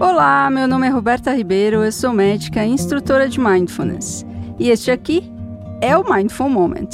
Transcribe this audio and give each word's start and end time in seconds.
Olá, 0.00 0.48
meu 0.48 0.66
nome 0.66 0.86
é 0.86 0.90
Roberta 0.90 1.30
Ribeiro, 1.30 1.84
eu 1.84 1.92
sou 1.92 2.10
médica 2.10 2.64
e 2.64 2.70
instrutora 2.70 3.28
de 3.28 3.38
Mindfulness. 3.38 4.24
E 4.58 4.70
este 4.70 4.90
aqui 4.90 5.30
é 5.78 5.94
o 5.94 6.10
Mindful 6.10 6.48
Moment, 6.48 6.88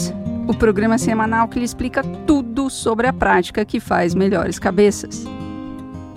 o 0.49 0.53
programa 0.53 0.99
semanal 0.99 1.47
que 1.47 1.61
lhe 1.61 1.65
explica 1.65 2.03
tudo 2.27 2.69
sobre 2.69 3.07
a 3.07 3.13
prática 3.13 3.65
que 3.65 3.79
faz 3.79 4.13
melhores 4.13 4.59
cabeças. 4.59 5.25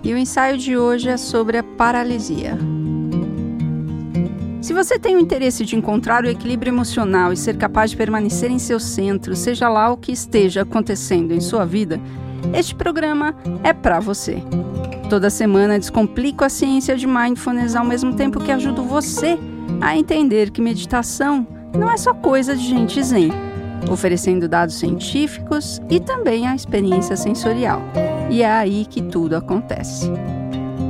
E 0.03 0.11
o 0.11 0.17
ensaio 0.17 0.57
de 0.57 0.75
hoje 0.75 1.09
é 1.09 1.17
sobre 1.17 1.59
a 1.59 1.63
paralisia. 1.63 2.57
Se 4.59 4.73
você 4.73 4.97
tem 4.97 5.15
o 5.15 5.19
interesse 5.19 5.63
de 5.63 5.75
encontrar 5.75 6.23
o 6.23 6.27
equilíbrio 6.27 6.71
emocional 6.71 7.31
e 7.31 7.37
ser 7.37 7.55
capaz 7.55 7.91
de 7.91 7.97
permanecer 7.97 8.49
em 8.49 8.57
seu 8.57 8.79
centro, 8.79 9.35
seja 9.35 9.69
lá 9.69 9.91
o 9.91 9.97
que 9.97 10.11
esteja 10.11 10.63
acontecendo 10.63 11.35
em 11.35 11.39
sua 11.39 11.65
vida, 11.65 12.01
este 12.53 12.75
programa 12.75 13.35
é 13.63 13.73
para 13.73 13.99
você. 13.99 14.41
Toda 15.09 15.29
semana 15.29 15.79
descomplico 15.79 16.43
a 16.43 16.49
ciência 16.49 16.95
de 16.95 17.07
mindfulness 17.07 17.75
ao 17.75 17.83
mesmo 17.83 18.13
tempo 18.13 18.39
que 18.39 18.51
ajudo 18.51 18.83
você 18.83 19.39
a 19.81 19.97
entender 19.97 20.51
que 20.51 20.61
meditação 20.61 21.47
não 21.77 21.89
é 21.89 21.97
só 21.97 22.13
coisa 22.13 22.55
de 22.55 22.63
gente 22.63 23.01
zen, 23.01 23.31
oferecendo 23.89 24.47
dados 24.47 24.75
científicos 24.75 25.81
e 25.89 25.99
também 25.99 26.47
a 26.47 26.55
experiência 26.55 27.15
sensorial. 27.15 27.81
E 28.29 28.43
é 28.43 28.51
aí 28.51 28.85
que 28.85 29.01
tudo 29.01 29.35
acontece. 29.35 30.11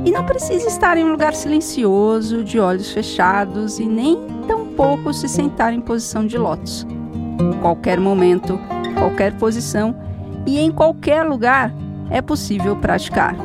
E 0.04 0.10
não 0.10 0.24
precisa 0.24 0.66
estar 0.68 0.96
em 0.96 1.04
um 1.04 1.12
lugar 1.12 1.34
silencioso, 1.34 2.42
de 2.42 2.58
olhos 2.58 2.90
fechados 2.90 3.78
e 3.78 3.84
nem 3.84 4.18
tampouco 4.46 5.12
se 5.12 5.28
sentar 5.28 5.72
em 5.72 5.80
posição 5.80 6.26
de 6.26 6.38
lótus. 6.38 6.86
Qualquer 7.60 8.00
momento, 8.00 8.58
qualquer 8.98 9.34
posição 9.34 9.94
e 10.46 10.58
em 10.58 10.70
qualquer 10.70 11.22
lugar 11.22 11.72
é 12.10 12.20
possível 12.20 12.76
praticar. 12.76 13.36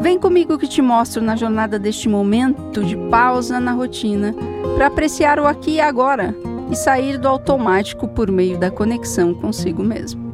Vem 0.00 0.18
comigo 0.18 0.56
que 0.56 0.68
te 0.68 0.80
mostro 0.80 1.20
na 1.20 1.34
jornada 1.34 1.78
deste 1.78 2.08
momento 2.08 2.84
de 2.84 2.96
pausa 3.10 3.58
na 3.58 3.72
rotina 3.72 4.34
para 4.76 4.86
apreciar 4.86 5.40
o 5.40 5.46
aqui 5.46 5.72
e 5.72 5.80
agora 5.80 6.34
e 6.70 6.76
sair 6.76 7.18
do 7.18 7.26
automático 7.26 8.06
por 8.06 8.30
meio 8.30 8.58
da 8.58 8.70
conexão 8.70 9.34
consigo 9.34 9.82
mesmo. 9.82 10.32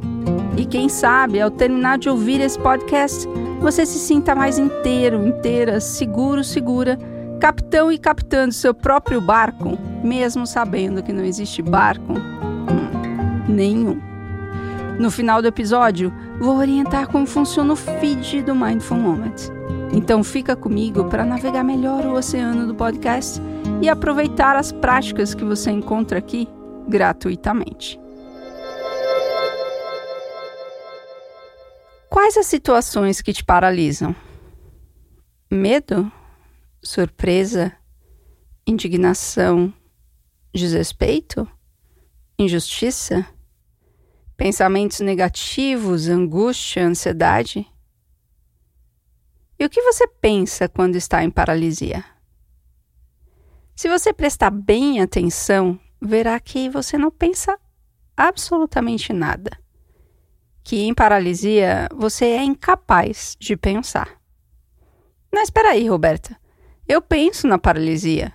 E 0.57 0.65
quem 0.65 0.89
sabe, 0.89 1.41
ao 1.41 1.51
terminar 1.51 1.99
de 1.99 2.09
ouvir 2.09 2.41
esse 2.41 2.59
podcast, 2.59 3.27
você 3.61 3.87
se 3.87 3.99
sinta 3.99 4.35
mais 4.35 4.59
inteiro, 4.59 5.27
inteira, 5.27 5.81
seguro, 5.81 6.45
segura, 6.45 6.99
capitão 7.41 7.91
e 7.91 7.99
capitando 7.99 8.53
seu 8.53 8.75
próprio 8.75 9.21
barco, 9.21 9.79
mesmo 10.03 10.47
sabendo 10.47 11.03
que 11.03 11.13
não 11.13 11.25
existe 11.25 11.63
barco 11.63 12.13
hum, 12.13 13.45
nenhum. 13.49 14.14
No 14.99 15.11
final 15.11 15.43
do 15.43 15.49
episódio, 15.49 16.13
vou 16.39 16.57
orientar 16.57 17.09
como 17.09 17.27
funciona 17.27 17.73
o 17.73 17.77
feed 17.77 18.43
do 18.43 18.55
Mindful 18.55 18.97
Moment. 18.97 19.35
Então 19.93 20.23
fica 20.23 20.55
comigo 20.55 21.05
para 21.07 21.25
navegar 21.25 21.65
melhor 21.65 22.07
o 22.07 22.15
oceano 22.15 22.67
do 22.67 22.75
podcast 22.75 23.41
e 23.83 23.89
aproveitar 23.89 24.57
as 24.57 24.71
práticas 24.71 25.35
que 25.35 25.45
você 25.45 25.73
encontra 25.73 26.19
aqui 26.19 26.49
gratuitamente. 26.89 28.01
Quais 32.09 32.37
as 32.37 32.47
situações 32.47 33.21
que 33.21 33.33
te 33.33 33.45
paralisam? 33.45 34.15
Medo? 35.51 36.11
Surpresa? 36.81 37.73
Indignação? 38.65 39.75
Desrespeito? 40.55 41.49
Injustiça? 42.39 43.27
Pensamentos 44.37 45.01
negativos, 45.01 46.09
angústia, 46.09 46.85
ansiedade? 46.85 47.67
E 49.57 49.65
o 49.65 49.71
que 49.71 49.81
você 49.83 50.09
pensa 50.09 50.69
quando 50.69 50.97
está 50.97 51.23
em 51.23 51.31
paralisia? 51.31 52.05
Se 53.77 53.89
você 53.89 54.13
prestar 54.13 54.51
bem 54.51 55.01
atenção, 55.01 55.79
verá 56.01 56.39
que 56.41 56.69
você 56.69 56.99
não 56.99 57.11
pensa 57.11 57.57
absolutamente 58.17 59.13
nada. 59.13 59.51
Que 60.65 60.83
em 60.83 60.95
paralisia 60.95 61.89
você 61.95 62.25
é 62.25 62.43
incapaz 62.43 63.37
de 63.39 63.57
pensar. 63.57 64.21
Mas 65.33 65.45
espera 65.45 65.71
aí, 65.71 65.89
Roberta. 65.89 66.37
Eu 66.89 67.01
penso 67.01 67.47
na 67.47 67.59
paralisia. 67.59 68.33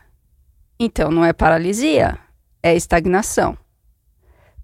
Então 0.79 1.11
não 1.11 1.25
é 1.25 1.33
paralisia, 1.33 2.17
é 2.63 2.73
estagnação. 2.73 3.57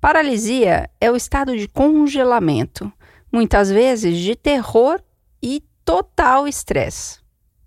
Paralisia 0.06 0.88
é 1.02 1.10
o 1.10 1.16
estado 1.16 1.58
de 1.58 1.68
congelamento, 1.68 2.94
muitas 3.32 3.72
vezes 3.72 4.20
de 4.20 4.36
terror 4.36 5.02
e 5.42 5.64
total 5.84 6.48
estresse. 6.48 7.22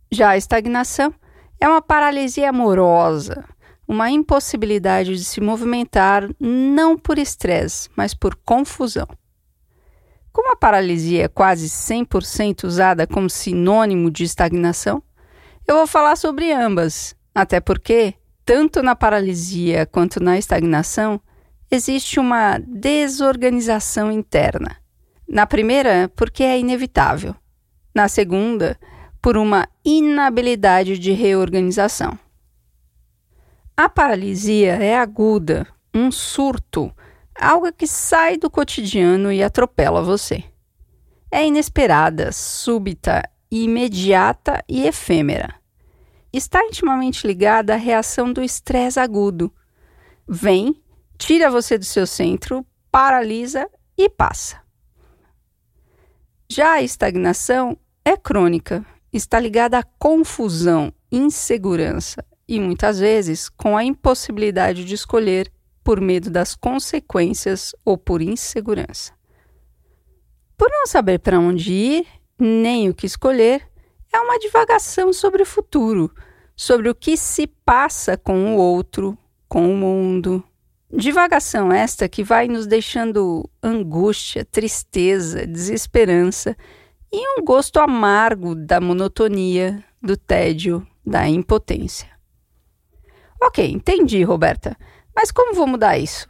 Já 0.08 0.28
a 0.28 0.36
estagnação 0.36 1.12
é 1.60 1.66
uma 1.66 1.82
paralisia 1.82 2.50
amorosa, 2.50 3.44
uma 3.88 4.08
impossibilidade 4.08 5.16
de 5.16 5.24
se 5.24 5.40
movimentar 5.40 6.30
não 6.38 6.96
por 6.96 7.18
estresse, 7.18 7.90
mas 7.96 8.14
por 8.14 8.36
confusão. 8.36 9.08
Como 10.32 10.52
a 10.52 10.56
paralisia 10.56 11.24
é 11.24 11.28
quase 11.28 11.68
100% 11.68 12.62
usada 12.62 13.04
como 13.04 13.28
sinônimo 13.28 14.12
de 14.12 14.22
estagnação, 14.22 15.02
eu 15.66 15.74
vou 15.74 15.88
falar 15.88 16.14
sobre 16.14 16.52
ambas, 16.52 17.16
até 17.34 17.58
porque, 17.58 18.14
tanto 18.44 18.80
na 18.80 18.94
paralisia 18.94 19.84
quanto 19.86 20.22
na 20.22 20.38
estagnação, 20.38 21.20
existe 21.70 22.18
uma 22.18 22.58
desorganização 22.58 24.10
interna. 24.10 24.76
Na 25.28 25.46
primeira, 25.46 26.10
porque 26.16 26.42
é 26.42 26.58
inevitável. 26.58 27.34
Na 27.94 28.08
segunda, 28.08 28.78
por 29.20 29.36
uma 29.36 29.68
inabilidade 29.84 30.98
de 30.98 31.12
reorganização. 31.12 32.18
A 33.76 33.88
paralisia 33.88 34.74
é 34.74 34.98
aguda, 34.98 35.66
um 35.94 36.10
surto, 36.10 36.92
algo 37.34 37.72
que 37.72 37.86
sai 37.86 38.36
do 38.36 38.50
cotidiano 38.50 39.30
e 39.30 39.42
atropela 39.42 40.02
você. 40.02 40.42
É 41.30 41.46
inesperada, 41.46 42.32
súbita, 42.32 43.22
imediata 43.50 44.64
e 44.68 44.86
efêmera. 44.86 45.54
Está 46.32 46.64
intimamente 46.64 47.26
ligada 47.26 47.74
à 47.74 47.76
reação 47.76 48.32
do 48.32 48.42
estresse 48.42 48.98
agudo. 48.98 49.52
Vem 50.26 50.74
tira 51.18 51.50
você 51.50 51.76
do 51.76 51.84
seu 51.84 52.06
centro, 52.06 52.64
paralisa 52.90 53.68
e 53.96 54.08
passa. 54.08 54.62
Já 56.50 56.74
a 56.74 56.82
estagnação 56.82 57.76
é 58.04 58.16
crônica, 58.16 58.86
está 59.12 59.38
ligada 59.38 59.78
à 59.78 59.82
confusão, 59.82 60.92
insegurança 61.10 62.24
e 62.46 62.58
muitas 62.58 62.98
vezes 62.98 63.48
com 63.48 63.76
a 63.76 63.84
impossibilidade 63.84 64.84
de 64.84 64.94
escolher 64.94 65.52
por 65.84 66.00
medo 66.00 66.30
das 66.30 66.54
consequências 66.54 67.74
ou 67.84 67.98
por 67.98 68.22
insegurança. 68.22 69.12
Por 70.56 70.70
não 70.70 70.86
saber 70.86 71.18
para 71.18 71.38
onde 71.38 71.72
ir, 71.72 72.06
nem 72.38 72.88
o 72.88 72.94
que 72.94 73.06
escolher, 73.06 73.68
é 74.12 74.18
uma 74.18 74.38
divagação 74.38 75.12
sobre 75.12 75.42
o 75.42 75.46
futuro, 75.46 76.10
sobre 76.56 76.88
o 76.88 76.94
que 76.94 77.16
se 77.16 77.46
passa 77.46 78.16
com 78.16 78.54
o 78.54 78.58
outro, 78.58 79.16
com 79.48 79.70
o 79.70 79.76
mundo, 79.76 80.42
Divagação 80.90 81.70
esta 81.70 82.08
que 82.08 82.24
vai 82.24 82.48
nos 82.48 82.66
deixando 82.66 83.48
angústia, 83.62 84.42
tristeza, 84.42 85.46
desesperança 85.46 86.56
e 87.12 87.38
um 87.38 87.44
gosto 87.44 87.78
amargo 87.78 88.54
da 88.54 88.80
monotonia, 88.80 89.84
do 90.00 90.16
tédio, 90.16 90.86
da 91.04 91.28
impotência. 91.28 92.08
Ok, 93.40 93.70
entendi, 93.70 94.22
Roberta, 94.22 94.76
mas 95.14 95.30
como 95.30 95.54
vou 95.54 95.66
mudar 95.66 95.98
isso? 95.98 96.26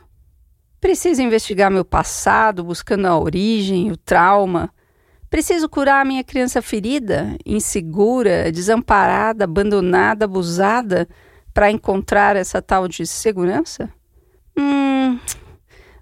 Preciso 0.80 1.22
investigar 1.22 1.70
meu 1.70 1.84
passado, 1.84 2.64
buscando 2.64 3.06
a 3.06 3.16
origem, 3.16 3.92
o 3.92 3.96
trauma. 3.96 4.72
Preciso 5.30 5.68
curar 5.68 6.02
a 6.02 6.04
minha 6.04 6.24
criança 6.24 6.60
ferida, 6.60 7.36
insegura, 7.46 8.50
desamparada, 8.50 9.44
abandonada, 9.44 10.24
abusada, 10.24 11.08
para 11.54 11.70
encontrar 11.70 12.34
essa 12.34 12.60
tal 12.60 12.88
de 12.88 13.06
segurança? 13.06 13.92
Hum. 14.58 15.20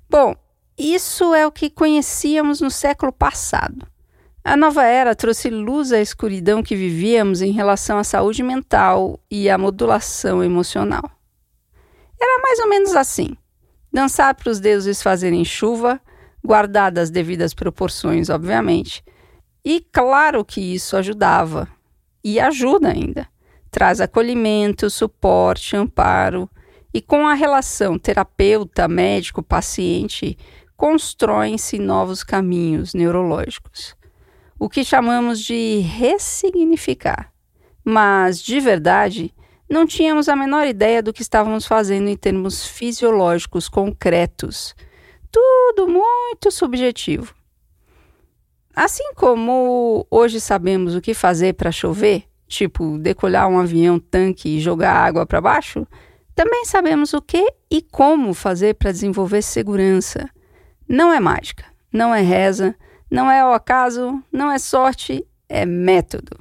Bom, 0.08 0.34
isso 0.78 1.34
é 1.34 1.46
o 1.46 1.52
que 1.52 1.68
conhecíamos 1.68 2.60
no 2.60 2.70
século 2.70 3.12
passado. 3.12 3.86
A 4.42 4.56
nova 4.56 4.84
era 4.84 5.14
trouxe 5.14 5.50
luz 5.50 5.92
à 5.92 6.00
escuridão 6.00 6.62
que 6.62 6.74
vivíamos 6.74 7.42
em 7.42 7.50
relação 7.50 7.98
à 7.98 8.04
saúde 8.04 8.42
mental 8.42 9.20
e 9.30 9.50
à 9.50 9.58
modulação 9.58 10.42
emocional. 10.42 11.02
Era 12.18 12.40
mais 12.40 12.58
ou 12.60 12.68
menos 12.68 12.96
assim: 12.96 13.36
dançar 13.92 14.34
para 14.34 14.50
os 14.50 14.58
deuses 14.58 15.02
fazerem 15.02 15.44
chuva, 15.44 16.00
guardadas 16.42 17.04
as 17.04 17.10
devidas 17.10 17.52
proporções, 17.52 18.30
obviamente. 18.30 19.04
E 19.64 19.80
claro 19.80 20.44
que 20.44 20.60
isso 20.60 20.96
ajudava, 20.96 21.68
e 22.24 22.40
ajuda 22.40 22.88
ainda. 22.88 23.28
Traz 23.70 24.00
acolhimento, 24.00 24.88
suporte, 24.88 25.76
amparo, 25.76 26.48
e 26.96 27.00
com 27.02 27.28
a 27.28 27.34
relação 27.34 27.98
terapeuta-médico-paciente, 27.98 30.38
constroem-se 30.78 31.78
novos 31.78 32.24
caminhos 32.24 32.94
neurológicos, 32.94 33.94
o 34.58 34.66
que 34.66 34.82
chamamos 34.82 35.40
de 35.40 35.80
ressignificar, 35.80 37.30
mas 37.84 38.42
de 38.42 38.58
verdade 38.60 39.30
não 39.68 39.86
tínhamos 39.86 40.26
a 40.26 40.34
menor 40.34 40.66
ideia 40.66 41.02
do 41.02 41.12
que 41.12 41.20
estávamos 41.20 41.66
fazendo 41.66 42.08
em 42.08 42.16
termos 42.16 42.66
fisiológicos 42.66 43.68
concretos. 43.68 44.74
Tudo 45.30 45.86
muito 45.86 46.50
subjetivo. 46.50 47.34
Assim 48.74 49.12
como 49.14 50.06
hoje 50.10 50.40
sabemos 50.40 50.94
o 50.94 51.02
que 51.02 51.12
fazer 51.12 51.56
para 51.56 51.70
chover, 51.70 52.24
tipo 52.48 52.96
decolar 52.96 53.48
um 53.48 53.58
avião 53.58 53.98
tanque 53.98 54.56
e 54.56 54.60
jogar 54.60 54.94
água 54.94 55.26
para 55.26 55.42
baixo, 55.42 55.86
também 56.36 56.66
sabemos 56.66 57.14
o 57.14 57.22
que 57.22 57.50
e 57.70 57.80
como 57.80 58.34
fazer 58.34 58.74
para 58.74 58.92
desenvolver 58.92 59.40
segurança. 59.40 60.28
Não 60.86 61.10
é 61.10 61.18
mágica, 61.18 61.64
não 61.90 62.14
é 62.14 62.20
reza, 62.20 62.76
não 63.10 63.30
é 63.30 63.40
ao 63.40 63.54
acaso, 63.54 64.22
não 64.30 64.52
é 64.52 64.58
sorte, 64.58 65.26
é 65.48 65.64
método. 65.64 66.38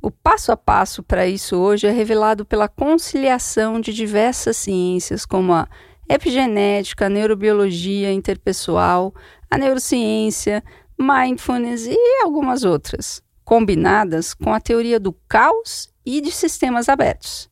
O 0.00 0.12
passo 0.12 0.52
a 0.52 0.56
passo 0.56 1.02
para 1.02 1.26
isso 1.26 1.56
hoje 1.56 1.88
é 1.88 1.90
revelado 1.90 2.44
pela 2.44 2.68
conciliação 2.68 3.80
de 3.80 3.92
diversas 3.92 4.56
ciências, 4.56 5.26
como 5.26 5.54
a 5.54 5.68
epigenética, 6.08 7.06
a 7.06 7.10
neurobiologia 7.10 8.12
interpessoal, 8.12 9.12
a 9.50 9.58
neurociência, 9.58 10.62
mindfulness 10.96 11.84
e 11.84 12.22
algumas 12.22 12.62
outras, 12.62 13.20
combinadas 13.44 14.34
com 14.34 14.54
a 14.54 14.60
teoria 14.60 15.00
do 15.00 15.12
caos 15.28 15.92
e 16.06 16.20
de 16.20 16.30
sistemas 16.30 16.88
abertos. 16.88 17.50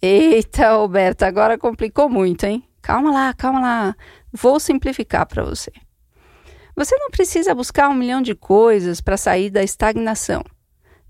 Eita, 0.00 0.72
Roberta, 0.76 1.26
agora 1.26 1.56
complicou 1.56 2.08
muito, 2.08 2.44
hein? 2.44 2.62
Calma 2.82 3.10
lá, 3.10 3.34
calma 3.34 3.60
lá. 3.60 3.96
Vou 4.32 4.60
simplificar 4.60 5.26
para 5.26 5.42
você. 5.42 5.72
Você 6.76 6.94
não 6.98 7.10
precisa 7.10 7.54
buscar 7.54 7.88
um 7.88 7.94
milhão 7.94 8.20
de 8.20 8.34
coisas 8.34 9.00
para 9.00 9.16
sair 9.16 9.48
da 9.48 9.62
estagnação. 9.62 10.44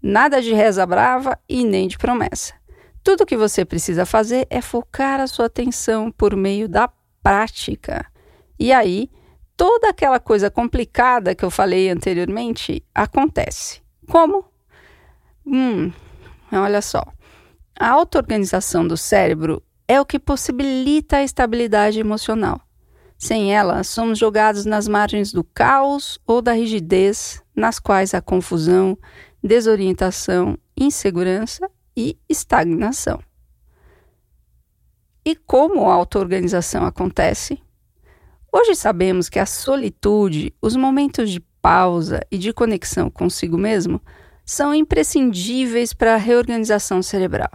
Nada 0.00 0.40
de 0.40 0.54
reza 0.54 0.86
brava 0.86 1.36
e 1.48 1.64
nem 1.64 1.88
de 1.88 1.98
promessa. 1.98 2.54
Tudo 3.02 3.22
o 3.22 3.26
que 3.26 3.36
você 3.36 3.64
precisa 3.64 4.06
fazer 4.06 4.46
é 4.48 4.60
focar 4.60 5.20
a 5.20 5.26
sua 5.26 5.46
atenção 5.46 6.10
por 6.10 6.36
meio 6.36 6.68
da 6.68 6.88
prática. 7.22 8.06
E 8.58 8.72
aí, 8.72 9.10
toda 9.56 9.88
aquela 9.88 10.20
coisa 10.20 10.50
complicada 10.50 11.34
que 11.34 11.44
eu 11.44 11.50
falei 11.50 11.90
anteriormente 11.90 12.84
acontece. 12.94 13.82
Como? 14.08 14.44
Hum, 15.44 15.92
olha 16.52 16.80
só. 16.80 17.04
A 17.78 17.90
auto-organização 17.90 18.88
do 18.88 18.96
cérebro 18.96 19.62
é 19.86 20.00
o 20.00 20.06
que 20.06 20.18
possibilita 20.18 21.18
a 21.18 21.22
estabilidade 21.22 22.00
emocional. 22.00 22.60
Sem 23.18 23.54
ela, 23.54 23.84
somos 23.84 24.18
jogados 24.18 24.64
nas 24.64 24.88
margens 24.88 25.30
do 25.30 25.44
caos 25.44 26.18
ou 26.26 26.40
da 26.40 26.52
rigidez, 26.52 27.42
nas 27.54 27.78
quais 27.78 28.14
a 28.14 28.20
confusão, 28.22 28.96
desorientação, 29.42 30.56
insegurança 30.76 31.70
e 31.94 32.18
estagnação. 32.28 33.20
E 35.24 35.36
como 35.36 35.90
a 35.90 35.94
auto-organização 35.94 36.84
acontece? 36.86 37.60
Hoje 38.50 38.74
sabemos 38.74 39.28
que 39.28 39.38
a 39.38 39.44
solitude, 39.44 40.54
os 40.62 40.76
momentos 40.76 41.30
de 41.30 41.40
pausa 41.60 42.20
e 42.30 42.38
de 42.38 42.54
conexão 42.54 43.10
consigo 43.10 43.58
mesmo 43.58 44.00
são 44.46 44.74
imprescindíveis 44.74 45.92
para 45.92 46.14
a 46.14 46.18
reorganização 46.18 47.02
cerebral, 47.02 47.50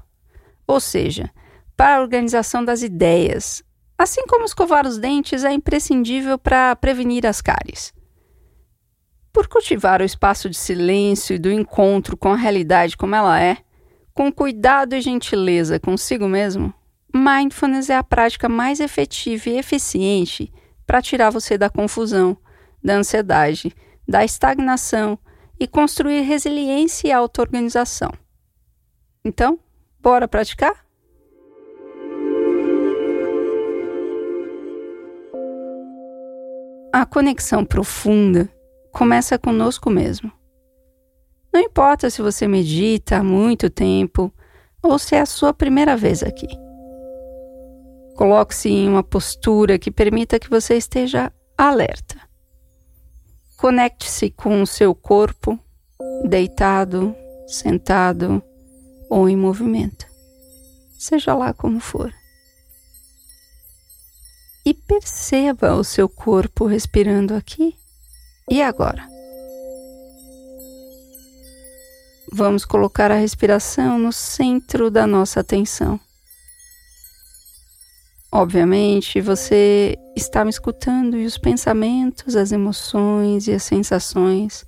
ou 0.72 0.80
seja, 0.80 1.30
para 1.76 1.98
a 1.98 2.02
organização 2.02 2.64
das 2.64 2.82
ideias, 2.82 3.62
assim 3.98 4.26
como 4.26 4.46
escovar 4.46 4.88
os 4.88 4.98
dentes 4.98 5.44
é 5.44 5.52
imprescindível 5.52 6.38
para 6.38 6.76
prevenir 6.76 7.26
as 7.26 7.42
cáries. 7.42 7.94
Por 9.34 9.48
cultivar 9.48 10.02
o 10.02 10.06
espaço 10.06 10.50
de 10.50 10.58
silêncio 10.58 11.36
e 11.36 11.40
do 11.40 11.52
encontro 11.52 12.16
com 12.16 12.32
a 12.32 12.38
realidade 12.38 12.96
como 12.96 13.16
ela 13.16 13.42
é, 13.42 13.58
com 14.14 14.32
cuidado 14.32 14.96
e 14.96 15.02
gentileza 15.02 15.80
consigo 15.80 16.28
mesmo, 16.28 16.74
mindfulness 17.14 17.90
é 17.90 17.98
a 17.98 18.04
prática 18.04 18.48
mais 18.48 18.80
efetiva 18.80 19.50
e 19.50 19.58
eficiente 19.58 20.54
para 20.86 21.02
tirar 21.02 21.30
você 21.30 21.58
da 21.58 21.70
confusão, 21.70 22.38
da 22.84 22.96
ansiedade, 22.96 23.76
da 24.08 24.24
estagnação 24.24 25.20
e 25.60 25.68
construir 25.68 26.22
resiliência 26.22 27.10
e 27.10 27.12
auto-organização. 27.12 28.12
Então, 29.24 29.60
bora 30.02 30.28
praticar? 30.28 30.74
A 36.92 37.06
conexão 37.06 37.64
profunda 37.64 38.50
começa 38.92 39.38
conosco 39.38 39.90
mesmo. 39.90 40.32
Não 41.54 41.62
importa 41.62 42.10
se 42.10 42.22
você 42.22 42.48
medita 42.48 43.18
há 43.18 43.24
muito 43.24 43.70
tempo 43.70 44.34
ou 44.82 44.98
se 44.98 45.16
é 45.16 45.22
a 45.22 45.26
sua 45.26 45.54
primeira 45.54 45.96
vez 45.96 46.24
aqui. 46.24 46.48
Coloque-se 48.16 48.70
em 48.70 48.90
uma 48.90 49.04
postura 49.04 49.80
que 49.80 49.92
permita 49.92 50.40
que 50.40 50.50
você 50.50 50.76
esteja 50.76 51.32
alerta. 51.58 52.20
Conecte-se 53.58 54.30
com 54.32 54.62
o 54.62 54.68
seu 54.68 54.94
corpo, 54.94 55.58
deitado, 56.26 57.16
sentado 57.48 58.44
ou 59.12 59.28
em 59.28 59.36
movimento, 59.36 60.06
seja 60.98 61.36
lá 61.36 61.54
como 61.54 61.82
for. 61.82 62.14
E 64.66 64.74
perceba 64.74 65.76
o 65.76 65.84
seu 65.84 66.08
corpo 66.08 66.66
respirando 66.66 67.34
aqui 67.34 67.76
e 68.50 68.62
agora? 68.62 69.06
Vamos 72.32 72.64
colocar 72.64 73.12
a 73.12 73.16
respiração 73.16 74.00
no 74.00 74.14
centro 74.14 74.90
da 74.90 75.06
nossa 75.06 75.42
atenção. 75.42 76.00
Obviamente, 78.32 79.20
você 79.20 79.98
está 80.16 80.46
me 80.46 80.52
escutando 80.52 81.18
e 81.18 81.26
os 81.26 81.38
pensamentos, 81.38 82.38
as 82.38 82.54
emoções 82.54 83.46
e 83.50 83.52
as 83.52 83.64
sensações 83.64 84.64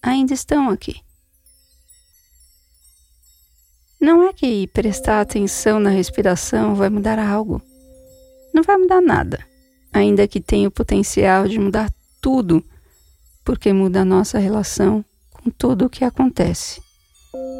ainda 0.00 0.32
estão 0.32 0.70
aqui. 0.70 1.02
Não 4.00 4.22
é 4.22 4.32
que 4.32 4.66
prestar 4.68 5.20
atenção 5.20 5.78
na 5.78 5.90
respiração 5.90 6.74
vai 6.74 6.88
mudar 6.88 7.18
algo. 7.18 7.60
Não 8.54 8.62
vai 8.62 8.78
mudar 8.78 9.02
nada, 9.02 9.46
ainda 9.92 10.26
que 10.26 10.40
tenha 10.40 10.68
o 10.68 10.72
potencial 10.72 11.46
de 11.46 11.58
mudar 11.58 11.92
tudo 12.20 12.64
porque 13.44 13.72
muda 13.72 14.00
a 14.00 14.04
nossa 14.04 14.38
relação 14.38 15.04
com 15.30 15.50
tudo 15.50 15.84
o 15.84 15.90
que 15.90 16.02
acontece. 16.02 16.80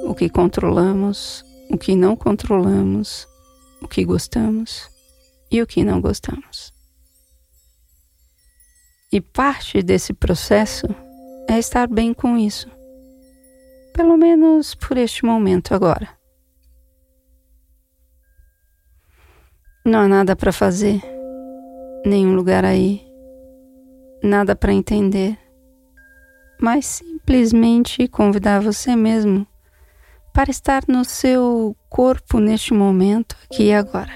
O 0.05 0.15
que 0.15 0.31
controlamos, 0.31 1.45
o 1.69 1.77
que 1.77 1.95
não 1.95 2.17
controlamos, 2.17 3.29
o 3.83 3.87
que 3.87 4.03
gostamos 4.05 4.89
e 5.51 5.61
o 5.61 5.67
que 5.67 5.85
não 5.85 6.01
gostamos. 6.01 6.73
E 9.13 9.21
parte 9.21 9.83
desse 9.83 10.15
processo 10.15 10.87
é 11.49 11.59
estar 11.59 11.87
bem 11.87 12.15
com 12.15 12.39
isso. 12.39 12.69
Pelo 13.93 14.17
menos 14.17 14.75
por 14.75 14.97
este 14.97 15.25
momento 15.25 15.75
agora. 15.75 16.20
Não 19.85 20.01
há 20.01 20.09
nada 20.09 20.37
para 20.37 20.53
fazer, 20.53 21.01
nenhum 22.05 22.35
lugar 22.35 22.65
aí, 22.65 23.01
nada 24.23 24.55
para 24.55 24.73
entender 24.73 25.39
mas 26.61 26.85
simplesmente 26.85 28.07
convidar 28.07 28.61
você 28.61 28.95
mesmo 28.95 29.47
para 30.33 30.51
estar 30.51 30.85
no 30.87 31.05
seu 31.05 31.75
corpo 31.89 32.39
neste 32.39 32.73
momento, 32.73 33.37
aqui 33.45 33.65
e 33.65 33.75
agora. 33.75 34.13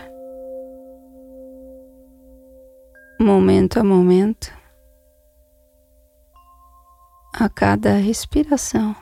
Momento 3.18 3.80
a 3.80 3.84
momento, 3.84 4.52
a 7.32 7.48
cada 7.48 7.94
respiração. 7.94 8.94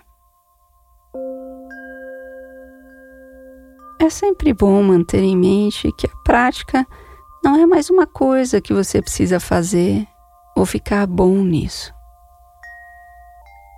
É 4.03 4.11
sempre 4.11 4.53
bom 4.53 4.83
manter 4.83 5.23
em 5.23 5.37
mente 5.37 5.93
que 5.93 6.07
a 6.07 6.17
prática 6.25 6.87
não 7.43 7.57
é 7.57 7.65
mais 7.65 7.89
uma 7.89 8.07
coisa 8.07 8.61
que 8.61 8.75
você 8.75 9.01
precisa 9.01 9.39
fazer 9.39 10.07
ou 10.57 10.67
ficar 10.67 11.07
bom 11.07 11.37
nisso 11.37 11.95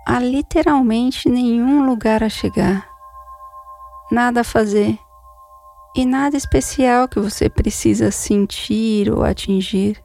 há 0.05 0.19
literalmente 0.19 1.27
nenhum 1.27 1.85
lugar 1.85 2.23
a 2.23 2.29
chegar, 2.29 2.87
nada 4.11 4.41
a 4.41 4.43
fazer 4.43 4.97
e 5.95 6.05
nada 6.05 6.37
especial 6.37 7.07
que 7.07 7.19
você 7.19 7.49
precisa 7.49 8.11
sentir 8.11 9.11
ou 9.11 9.23
atingir. 9.23 10.01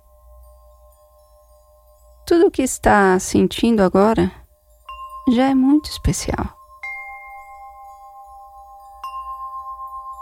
Tudo 2.27 2.47
o 2.47 2.51
que 2.51 2.63
está 2.63 3.19
sentindo 3.19 3.83
agora 3.83 4.33
já 5.33 5.51
é 5.51 5.55
muito 5.55 5.91
especial. 5.91 6.60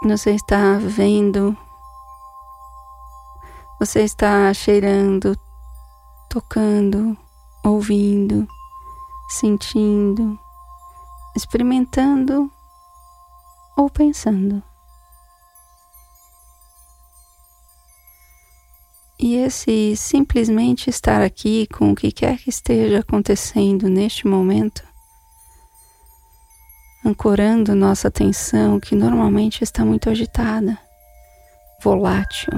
Você 0.03 0.31
está 0.31 0.77
vendo, 0.77 1.55
você 3.79 4.01
está 4.03 4.53
cheirando, 4.53 5.37
tocando, 6.29 7.17
ouvindo 7.63 8.47
sentindo, 9.29 10.37
experimentando 11.35 12.51
ou 13.77 13.89
pensando. 13.89 14.61
E 19.19 19.35
esse 19.35 19.95
simplesmente 19.95 20.89
estar 20.89 21.21
aqui 21.21 21.67
com 21.67 21.91
o 21.91 21.95
que 21.95 22.11
quer 22.11 22.39
que 22.39 22.49
esteja 22.49 22.99
acontecendo 22.99 23.87
neste 23.87 24.25
momento, 24.25 24.83
ancorando 27.05 27.73
nossa 27.73 28.09
atenção 28.09 28.79
que 28.79 28.95
normalmente 28.95 29.63
está 29.63 29.85
muito 29.85 30.09
agitada, 30.09 30.77
volátil, 31.81 32.51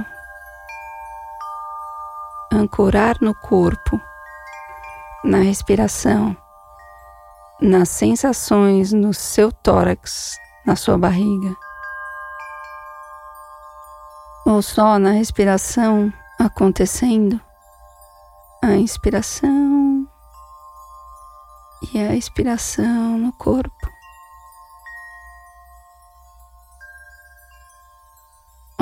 ancorar 2.52 3.18
no 3.22 3.36
corpo, 3.36 4.02
na 5.24 5.38
respiração, 5.38 6.36
nas 7.62 7.90
sensações 7.90 8.92
no 8.92 9.14
seu 9.14 9.52
tórax, 9.52 10.38
na 10.66 10.76
sua 10.76 10.98
barriga, 10.98 11.56
ou 14.46 14.62
só 14.62 14.98
na 14.98 15.12
respiração 15.12 16.12
acontecendo, 16.40 17.40
a 18.64 18.74
inspiração 18.74 20.08
e 21.94 22.00
a 22.00 22.16
expiração 22.16 23.20
no 23.20 23.32
corpo. 23.34 24.01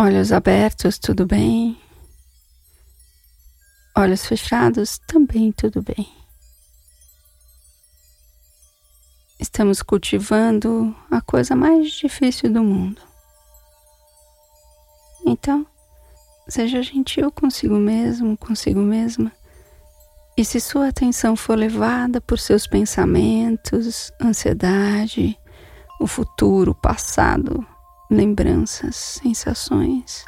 Olhos 0.01 0.32
abertos, 0.32 0.98
tudo 0.98 1.25
bem. 1.25 1.77
Olhos 3.94 4.25
fechados, 4.25 4.98
também 5.06 5.51
tudo 5.51 5.82
bem. 5.82 6.10
Estamos 9.38 9.82
cultivando 9.82 10.96
a 11.12 11.20
coisa 11.20 11.53
mais 11.53 11.91
difícil 11.91 12.50
do 12.50 12.63
mundo. 12.63 13.01
Então, 15.25 15.68
seja 16.48 16.82
gentil 16.82 17.29
consigo 17.29 17.75
mesmo, 17.75 18.38
consigo 18.38 18.79
mesma. 18.79 19.34
E 20.38 20.46
se 20.46 20.62
sua 20.62 20.88
atenção 20.88 21.36
for 21.36 21.58
levada 21.58 22.22
por 22.22 22.39
seus 22.39 22.65
pensamentos, 22.65 24.13
ansiedade, 24.22 25.38
o 26.00 26.08
futuro, 26.08 26.72
o 26.72 26.75
passado, 26.75 27.68
lembranças, 28.09 28.95
sensações, 28.95 30.23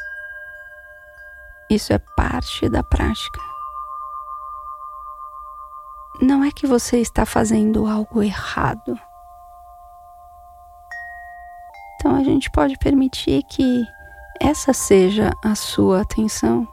isso 1.70 1.94
é 1.94 2.00
parte 2.16 2.70
da 2.70 2.84
prática 2.84 3.52
não 6.22 6.44
é 6.44 6.52
que 6.52 6.68
você 6.68 7.00
está 7.00 7.26
fazendo 7.26 7.88
algo 7.88 8.22
errado. 8.22 8.98
Então 11.96 12.16
a 12.16 12.24
gente 12.24 12.50
pode 12.52 12.78
permitir 12.78 13.44
que 13.44 13.84
essa 14.40 14.72
seja 14.72 15.32
a 15.44 15.56
sua 15.56 16.02
atenção. 16.02 16.68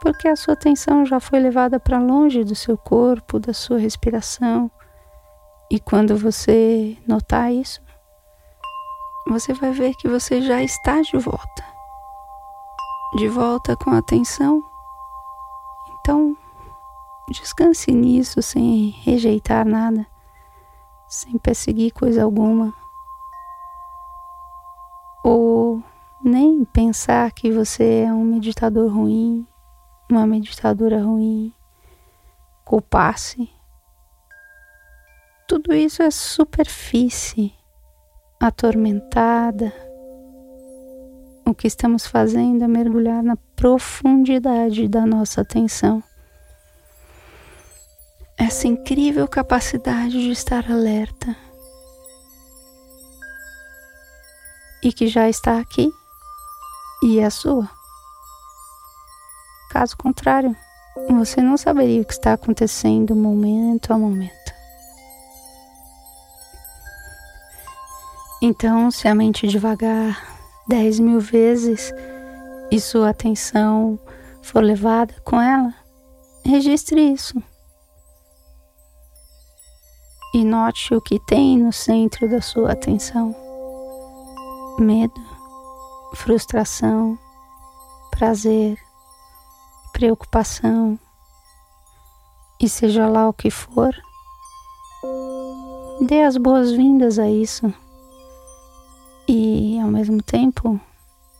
Porque 0.00 0.28
a 0.28 0.36
sua 0.36 0.54
atenção 0.54 1.06
já 1.06 1.18
foi 1.18 1.40
levada 1.40 1.80
para 1.80 1.98
longe 1.98 2.44
do 2.44 2.54
seu 2.54 2.76
corpo, 2.76 3.38
da 3.38 3.52
sua 3.52 3.78
respiração. 3.78 4.70
E 5.70 5.80
quando 5.80 6.16
você 6.16 6.96
notar 7.06 7.52
isso, 7.52 7.80
você 9.26 9.52
vai 9.52 9.72
ver 9.72 9.94
que 9.94 10.08
você 10.08 10.40
já 10.40 10.62
está 10.62 11.00
de 11.02 11.16
volta. 11.18 11.64
De 13.16 13.28
volta 13.28 13.76
com 13.76 13.90
atenção. 13.90 14.62
Então, 16.00 16.36
Descanse 17.28 17.90
nisso 17.90 18.40
sem 18.40 18.90
rejeitar 19.02 19.66
nada, 19.66 20.06
sem 21.08 21.36
perseguir 21.38 21.92
coisa 21.92 22.22
alguma. 22.22 22.72
Ou 25.24 25.82
nem 26.22 26.64
pensar 26.64 27.32
que 27.32 27.50
você 27.50 28.04
é 28.06 28.12
um 28.12 28.22
meditador 28.22 28.92
ruim, 28.92 29.44
uma 30.08 30.24
meditadora 30.24 31.02
ruim, 31.02 31.52
culpar-se. 32.64 33.50
Tudo 35.48 35.74
isso 35.74 36.04
é 36.04 36.12
superfície 36.12 37.52
atormentada. 38.40 39.72
O 41.44 41.54
que 41.54 41.66
estamos 41.66 42.06
fazendo 42.06 42.64
é 42.64 42.68
mergulhar 42.68 43.22
na 43.22 43.36
profundidade 43.54 44.88
da 44.88 45.06
nossa 45.06 45.40
atenção 45.40 46.02
essa 48.38 48.68
incrível 48.68 49.26
capacidade 49.26 50.12
de 50.12 50.30
estar 50.30 50.70
alerta 50.70 51.34
e 54.82 54.92
que 54.92 55.08
já 55.08 55.28
está 55.28 55.58
aqui 55.58 55.90
e 57.02 57.18
é 57.18 57.30
sua. 57.30 57.68
Caso 59.70 59.96
contrário, 59.96 60.54
você 61.10 61.40
não 61.40 61.56
saberia 61.56 62.02
o 62.02 62.04
que 62.04 62.12
está 62.12 62.34
acontecendo 62.34 63.16
momento 63.16 63.92
a 63.92 63.98
momento. 63.98 64.35
Então, 68.42 68.90
se 68.90 69.08
a 69.08 69.14
mente 69.14 69.46
devagar 69.46 70.22
dez 70.68 71.00
mil 71.00 71.20
vezes 71.20 71.90
e 72.70 72.78
sua 72.78 73.08
atenção 73.08 73.98
for 74.42 74.62
levada 74.62 75.14
com 75.24 75.40
ela, 75.40 75.74
registre 76.44 77.00
isso. 77.00 77.42
E 80.34 80.44
note 80.44 80.94
o 80.94 81.00
que 81.00 81.18
tem 81.20 81.56
no 81.58 81.72
centro 81.72 82.28
da 82.28 82.42
sua 82.42 82.72
atenção: 82.72 83.34
medo, 84.78 85.20
frustração, 86.14 87.18
prazer, 88.10 88.76
preocupação, 89.94 90.98
e 92.60 92.68
seja 92.68 93.08
lá 93.08 93.30
o 93.30 93.32
que 93.32 93.50
for, 93.50 93.96
dê 96.02 96.22
as 96.22 96.36
boas-vindas 96.36 97.18
a 97.18 97.30
isso 97.30 97.72
e, 99.28 99.78
ao 99.80 99.88
mesmo 99.88 100.22
tempo, 100.22 100.80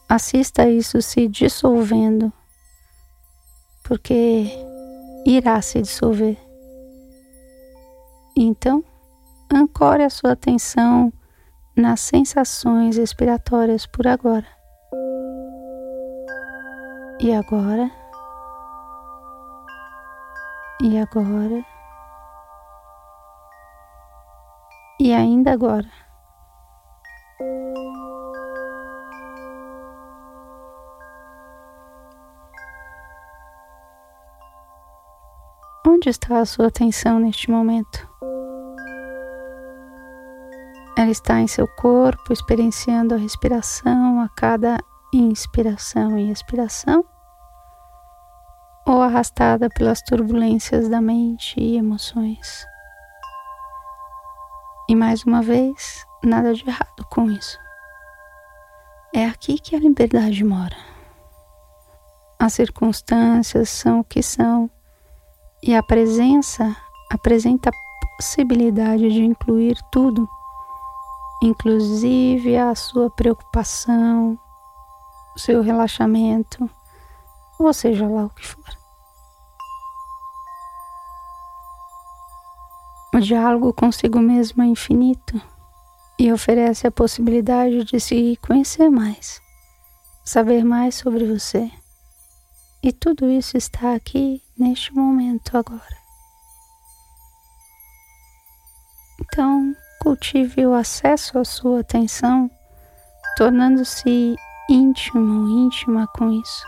assista 0.09 0.69
isso 0.69 1.01
se 1.01 1.29
dissolvendo, 1.29 2.33
porque 3.85 4.47
irá 5.25 5.61
se 5.63 5.81
dissolver. 5.83 6.37
Então, 8.37 8.85
ancore 9.53 10.03
a 10.03 10.11
sua 10.11 10.33
atenção 10.33 11.13
nas 11.77 12.01
sensações 12.01 12.97
respiratórias 12.97 13.87
por 13.87 14.07
agora. 14.07 14.47
E 17.21 17.33
agora? 17.33 17.91
E 20.83 20.99
agora? 20.99 21.65
E 25.01 25.13
ainda 25.13 25.53
agora? 25.53 26.06
Onde 36.07 36.13
está 36.13 36.39
a 36.39 36.47
sua 36.47 36.69
atenção 36.69 37.19
neste 37.19 37.51
momento? 37.51 38.09
Ela 40.97 41.11
está 41.11 41.41
em 41.41 41.49
seu 41.49 41.67
corpo, 41.67 42.33
experienciando 42.33 43.13
a 43.13 43.19
respiração 43.19 44.21
a 44.21 44.29
cada 44.29 44.79
inspiração 45.13 46.17
e 46.17 46.31
expiração, 46.31 47.05
ou 48.87 49.03
arrastada 49.03 49.69
pelas 49.69 50.01
turbulências 50.01 50.89
da 50.89 51.01
mente 51.01 51.59
e 51.59 51.77
emoções. 51.77 52.65
E 54.89 54.95
mais 54.95 55.25
uma 55.25 55.43
vez, 55.43 56.07
nada 56.23 56.55
de 56.55 56.65
errado 56.69 57.05
com 57.11 57.29
isso. 57.29 57.59
É 59.13 59.27
aqui 59.27 59.59
que 59.59 59.75
a 59.75 59.81
liberdade 59.81 60.45
mora. 60.45 60.77
As 62.39 62.53
circunstâncias 62.53 63.69
são 63.71 63.99
o 63.99 64.05
que 64.05 64.23
são, 64.23 64.71
e 65.63 65.75
a 65.75 65.83
presença 65.83 66.77
apresenta 67.11 67.71
a 67.71 68.17
possibilidade 68.17 69.09
de 69.11 69.25
incluir 69.25 69.77
tudo 69.91 70.29
inclusive 71.43 72.57
a 72.57 72.75
sua 72.75 73.11
preocupação, 73.11 74.39
o 75.35 75.39
seu 75.39 75.63
relaxamento, 75.63 76.69
ou 77.59 77.73
seja 77.73 78.07
lá 78.09 78.25
o 78.25 78.31
que 78.31 78.47
for. 78.47 78.65
O 83.15 83.21
diálogo 83.21 83.73
consigo 83.73 84.19
mesmo 84.19 84.63
é 84.63 84.67
infinito 84.67 85.41
e 86.19 86.33
oferece 86.33 86.87
a 86.87 86.91
possibilidade 86.91 87.85
de 87.85 87.99
se 87.99 88.39
conhecer 88.47 88.91
mais, 88.91 89.41
saber 90.25 90.65
mais 90.65 90.97
sobre 90.97 91.25
você. 91.27 91.71
E 92.83 92.93
tudo 92.93 93.31
isso 93.31 93.57
está 93.57 93.95
aqui 93.95 94.43
neste 94.57 94.95
momento 94.95 95.57
agora. 95.57 95.97
Então, 99.21 99.75
cultive 100.01 100.67
o 100.67 100.75
acesso 100.75 101.39
à 101.39 101.45
sua 101.45 101.81
atenção, 101.81 102.51
tornando-se 103.37 104.37
íntimo, 104.69 105.49
íntima 105.67 106.07
com 106.09 106.31
isso. 106.31 106.65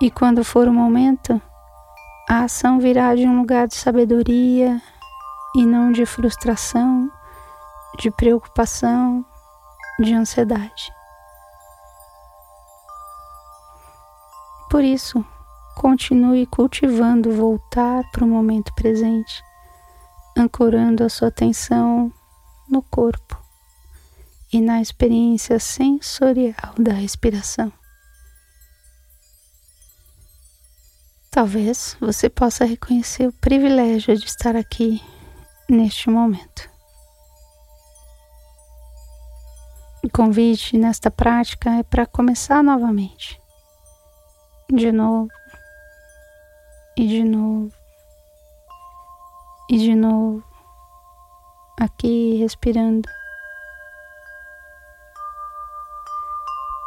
E 0.00 0.10
quando 0.10 0.44
for 0.44 0.68
o 0.68 0.72
momento, 0.72 1.40
a 2.28 2.44
ação 2.44 2.78
virá 2.78 3.14
de 3.14 3.26
um 3.26 3.38
lugar 3.38 3.66
de 3.66 3.76
sabedoria 3.76 4.80
e 5.54 5.64
não 5.64 5.90
de 5.90 6.04
frustração, 6.04 7.10
de 7.98 8.10
preocupação, 8.10 9.24
de 9.98 10.12
ansiedade. 10.12 10.95
Por 14.76 14.84
isso, 14.84 15.24
continue 15.74 16.44
cultivando 16.44 17.34
voltar 17.34 18.04
para 18.10 18.22
o 18.22 18.28
momento 18.28 18.74
presente, 18.74 19.42
ancorando 20.36 21.02
a 21.02 21.08
sua 21.08 21.28
atenção 21.28 22.12
no 22.68 22.82
corpo 22.82 23.42
e 24.52 24.60
na 24.60 24.82
experiência 24.82 25.58
sensorial 25.58 26.74
da 26.78 26.92
respiração. 26.92 27.72
Talvez 31.30 31.96
você 31.98 32.28
possa 32.28 32.66
reconhecer 32.66 33.28
o 33.28 33.32
privilégio 33.32 34.14
de 34.14 34.26
estar 34.26 34.54
aqui 34.56 35.02
neste 35.70 36.10
momento. 36.10 36.68
O 40.04 40.10
convite 40.10 40.76
nesta 40.76 41.10
prática 41.10 41.70
é 41.70 41.82
para 41.82 42.04
começar 42.04 42.62
novamente. 42.62 43.40
De 44.68 44.90
novo, 44.90 45.28
e 46.96 47.06
de 47.06 47.22
novo, 47.22 47.72
e 49.70 49.78
de 49.78 49.94
novo, 49.94 50.42
aqui 51.80 52.34
respirando. 52.34 53.08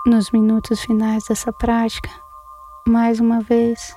Nos 0.05 0.29
minutos 0.31 0.81
finais 0.81 1.23
dessa 1.29 1.53
prática, 1.53 2.09
mais 2.85 3.21
uma 3.21 3.39
vez, 3.39 3.95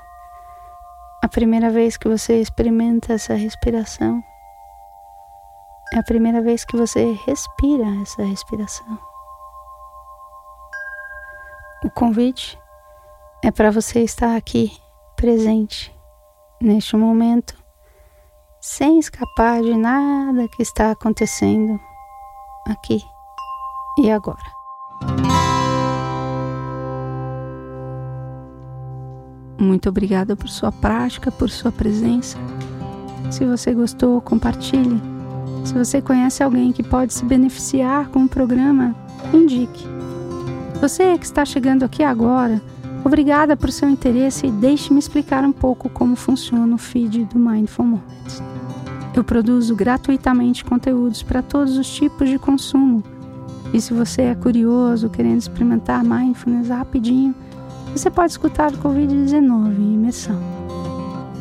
a 1.21 1.29
primeira 1.29 1.69
vez 1.69 1.97
que 1.97 2.09
você 2.09 2.41
experimenta 2.41 3.15
essa 3.15 3.35
respiração, 3.35 4.23
é 5.93 5.99
a 5.99 6.05
primeira 6.05 6.41
vez 6.41 6.65
que 6.65 6.77
você 6.77 7.19
respira 7.27 8.01
essa 8.01 8.23
respiração. 8.23 8.97
O 11.85 11.91
convite 11.91 12.62
é 13.43 13.51
para 13.51 13.73
você 13.73 14.01
estar 14.01 14.37
aqui, 14.37 14.73
presente, 15.17 15.93
neste 16.61 16.97
momento, 16.97 17.57
sem 18.61 19.01
escapar 19.01 19.61
de 19.61 19.77
nada 19.77 20.47
que 20.47 20.63
está 20.63 20.93
acontecendo 20.93 21.79
aqui 22.69 23.03
e 23.99 24.11
agora. 24.13 24.39
Muito 29.59 29.89
obrigada 29.89 30.37
por 30.37 30.49
sua 30.49 30.71
prática, 30.71 31.31
por 31.33 31.51
sua 31.51 31.73
presença. 31.73 32.39
Se 33.31 33.45
você 33.45 33.75
gostou, 33.75 34.21
compartilhe. 34.21 35.01
Se 35.65 35.75
você 35.75 36.01
conhece 36.01 36.43
alguém 36.43 36.73
que 36.73 36.83
pode 36.83 37.13
se 37.13 37.25
beneficiar 37.25 38.09
com 38.09 38.25
o 38.25 38.29
programa, 38.29 38.95
indique. 39.33 39.85
Você 40.81 41.17
que 41.19 41.25
está 41.25 41.45
chegando 41.45 41.85
aqui 41.85 42.03
agora, 42.03 42.61
obrigada 43.05 43.57
por 43.57 43.71
seu 43.71 43.89
interesse 43.89 44.47
e 44.47 44.51
deixe-me 44.51 44.99
explicar 44.99 45.45
um 45.45 45.53
pouco 45.53 45.89
como 45.89 46.17
funciona 46.17 46.75
o 46.75 46.79
feed 46.79 47.25
do 47.27 47.39
Mindful 47.39 47.85
Moments. 47.85 48.43
Eu 49.15 49.23
produzo 49.23 49.77
gratuitamente 49.77 50.65
conteúdos 50.65 51.23
para 51.23 51.43
todos 51.43 51.77
os 51.77 51.89
tipos 51.89 52.29
de 52.29 52.39
consumo. 52.39 53.03
E 53.73 53.81
se 53.81 53.93
você 53.93 54.23
é 54.23 54.35
curioso, 54.35 55.11
querendo 55.11 55.39
experimentar 55.39 56.03
mindfulness 56.05 56.69
rapidinho, 56.69 57.35
você 57.95 58.11
pode 58.11 58.33
escutar 58.33 58.73
o 58.73 58.79
Covid-19 58.79 59.79
em 59.79 59.95
imersão. 59.95 60.39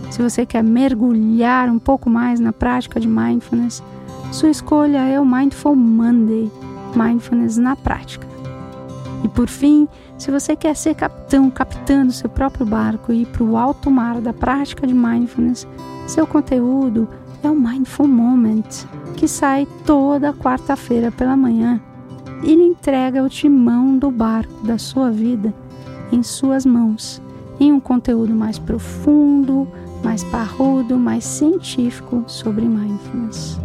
Se 0.09 0.21
você 0.21 0.45
quer 0.45 0.63
mergulhar 0.63 1.69
um 1.69 1.79
pouco 1.79 2.09
mais 2.09 2.39
na 2.39 2.51
prática 2.51 2.99
de 2.99 3.07
mindfulness, 3.07 3.81
sua 4.31 4.49
escolha 4.49 4.99
é 4.99 5.19
o 5.19 5.25
Mindful 5.25 5.75
Monday 5.75 6.51
Mindfulness 6.95 7.57
na 7.57 7.75
prática. 7.75 8.30
E 9.23 9.27
por 9.27 9.47
fim, 9.47 9.87
se 10.17 10.31
você 10.31 10.55
quer 10.55 10.75
ser 10.75 10.95
capitão, 10.95 11.49
capitando 11.49 12.11
seu 12.11 12.29
próprio 12.29 12.65
barco 12.65 13.13
e 13.13 13.21
ir 13.21 13.25
para 13.27 13.43
o 13.43 13.57
alto 13.57 13.91
mar 13.91 14.19
da 14.19 14.33
prática 14.33 14.87
de 14.87 14.93
mindfulness, 14.93 15.67
seu 16.07 16.25
conteúdo 16.25 17.07
é 17.43 17.49
o 17.49 17.55
Mindful 17.55 18.07
Moment, 18.07 18.85
que 19.15 19.27
sai 19.27 19.67
toda 19.85 20.33
quarta-feira 20.33 21.11
pela 21.11 21.35
manhã 21.35 21.81
e 22.43 22.55
lhe 22.55 22.63
entrega 22.63 23.23
o 23.23 23.29
timão 23.29 23.97
do 23.97 24.09
barco 24.09 24.65
da 24.65 24.77
sua 24.77 25.11
vida 25.11 25.53
em 26.11 26.21
suas 26.23 26.65
mãos, 26.65 27.21
em 27.59 27.71
um 27.71 27.79
conteúdo 27.79 28.33
mais 28.33 28.59
profundo, 28.59 29.67
mais 30.03 30.23
parrudo, 30.25 30.97
mais 30.97 31.23
científico 31.23 32.23
sobre 32.27 32.65
mindfulness. 32.65 33.59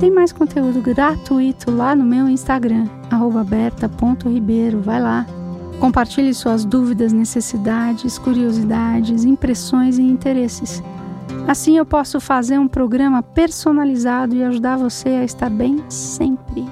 Tem 0.00 0.10
mais 0.10 0.32
conteúdo 0.32 0.80
gratuito 0.80 1.70
lá 1.70 1.94
no 1.94 2.04
meu 2.04 2.28
Instagram, 2.28 2.86
berta.ribeiro. 3.46 4.80
Vai 4.80 5.00
lá. 5.00 5.26
Compartilhe 5.78 6.34
suas 6.34 6.64
dúvidas, 6.64 7.12
necessidades, 7.12 8.18
curiosidades, 8.18 9.24
impressões 9.24 9.98
e 9.98 10.02
interesses. 10.02 10.82
Assim 11.46 11.76
eu 11.76 11.86
posso 11.86 12.20
fazer 12.20 12.58
um 12.58 12.66
programa 12.66 13.22
personalizado 13.22 14.34
e 14.34 14.42
ajudar 14.42 14.76
você 14.76 15.10
a 15.10 15.24
estar 15.24 15.50
bem 15.50 15.82
sempre. 15.88 16.64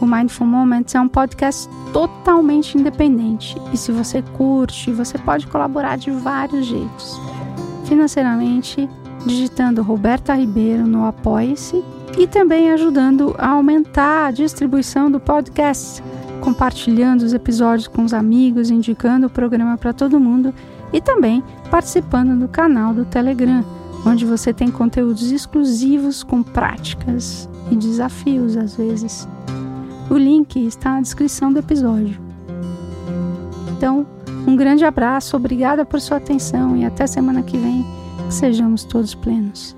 O 0.00 0.06
Mindful 0.06 0.46
Moments 0.46 0.94
é 0.94 1.00
um 1.00 1.08
podcast 1.08 1.68
totalmente 1.92 2.76
independente 2.76 3.56
e 3.72 3.76
se 3.76 3.90
você 3.90 4.22
curte, 4.36 4.92
você 4.92 5.16
pode 5.16 5.46
colaborar 5.46 5.96
de 5.96 6.10
vários 6.10 6.66
jeitos. 6.66 7.18
Financeiramente, 7.84 8.88
digitando 9.24 9.82
Roberta 9.82 10.34
Ribeiro 10.34 10.86
no 10.86 11.06
Apoie-se 11.06 11.82
e 12.18 12.26
também 12.26 12.70
ajudando 12.70 13.34
a 13.38 13.48
aumentar 13.48 14.26
a 14.26 14.30
distribuição 14.30 15.10
do 15.10 15.18
podcast, 15.18 16.02
compartilhando 16.40 17.22
os 17.22 17.32
episódios 17.32 17.88
com 17.88 18.04
os 18.04 18.14
amigos, 18.14 18.70
indicando 18.70 19.26
o 19.26 19.30
programa 19.30 19.76
para 19.76 19.92
todo 19.92 20.20
mundo 20.20 20.54
e 20.92 21.00
também 21.00 21.42
participando 21.70 22.38
do 22.38 22.48
canal 22.48 22.94
do 22.94 23.04
Telegram, 23.04 23.64
onde 24.06 24.24
você 24.24 24.52
tem 24.52 24.70
conteúdos 24.70 25.32
exclusivos 25.32 26.22
com 26.22 26.42
práticas 26.42 27.48
e 27.70 27.76
desafios 27.76 28.56
às 28.56 28.76
vezes. 28.76 29.28
O 30.10 30.16
link 30.16 30.56
está 30.64 30.90
na 30.90 31.00
descrição 31.00 31.52
do 31.52 31.58
episódio. 31.58 32.20
Então, 33.76 34.06
um 34.46 34.54
grande 34.54 34.84
abraço, 34.84 35.36
obrigada 35.36 35.84
por 35.84 36.00
sua 36.00 36.18
atenção 36.18 36.76
e 36.76 36.84
até 36.84 37.06
semana 37.06 37.42
que 37.42 37.56
vem, 37.56 37.84
que 38.28 38.34
sejamos 38.34 38.84
todos 38.84 39.14
plenos. 39.14 39.74